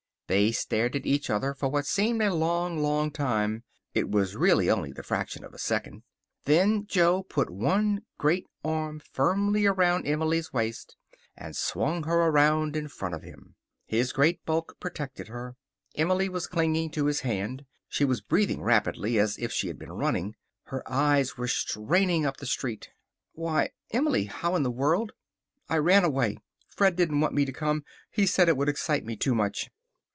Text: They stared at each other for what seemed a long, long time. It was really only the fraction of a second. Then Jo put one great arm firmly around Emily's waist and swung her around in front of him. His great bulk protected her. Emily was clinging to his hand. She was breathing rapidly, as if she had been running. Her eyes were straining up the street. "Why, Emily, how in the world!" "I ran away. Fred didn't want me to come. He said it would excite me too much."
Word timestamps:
They 0.27 0.53
stared 0.53 0.95
at 0.95 1.05
each 1.05 1.29
other 1.29 1.53
for 1.53 1.67
what 1.67 1.85
seemed 1.85 2.21
a 2.21 2.33
long, 2.33 2.79
long 2.81 3.11
time. 3.11 3.65
It 3.93 4.09
was 4.09 4.33
really 4.37 4.69
only 4.69 4.93
the 4.93 5.03
fraction 5.03 5.43
of 5.43 5.53
a 5.53 5.57
second. 5.59 6.03
Then 6.45 6.85
Jo 6.87 7.21
put 7.23 7.49
one 7.49 8.03
great 8.17 8.47
arm 8.63 9.01
firmly 9.11 9.65
around 9.65 10.07
Emily's 10.07 10.53
waist 10.53 10.95
and 11.35 11.53
swung 11.53 12.03
her 12.03 12.15
around 12.15 12.77
in 12.77 12.87
front 12.87 13.13
of 13.13 13.23
him. 13.23 13.55
His 13.85 14.13
great 14.13 14.45
bulk 14.45 14.77
protected 14.79 15.27
her. 15.27 15.57
Emily 15.95 16.29
was 16.29 16.47
clinging 16.47 16.91
to 16.91 17.07
his 17.07 17.19
hand. 17.19 17.65
She 17.89 18.05
was 18.05 18.21
breathing 18.21 18.61
rapidly, 18.61 19.19
as 19.19 19.37
if 19.37 19.51
she 19.51 19.67
had 19.67 19.77
been 19.77 19.91
running. 19.91 20.37
Her 20.67 20.81
eyes 20.89 21.35
were 21.35 21.49
straining 21.49 22.25
up 22.25 22.37
the 22.37 22.45
street. 22.45 22.89
"Why, 23.33 23.71
Emily, 23.91 24.27
how 24.27 24.55
in 24.55 24.63
the 24.63 24.71
world!" 24.71 25.11
"I 25.67 25.75
ran 25.79 26.05
away. 26.05 26.37
Fred 26.69 26.95
didn't 26.95 27.19
want 27.19 27.33
me 27.33 27.43
to 27.43 27.51
come. 27.51 27.83
He 28.09 28.25
said 28.25 28.47
it 28.47 28.55
would 28.55 28.69
excite 28.69 29.03
me 29.03 29.17
too 29.17 29.35
much." 29.35 29.69